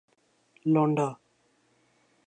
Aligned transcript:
لونڈا 0.73 1.07